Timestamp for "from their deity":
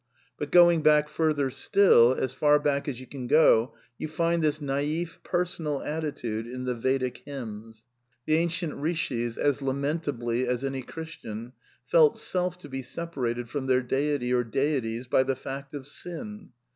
13.47-14.33